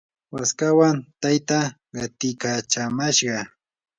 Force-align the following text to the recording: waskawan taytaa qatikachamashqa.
waskawan 0.33 0.97
taytaa 1.21 1.65
qatikachamashqa. 1.95 3.37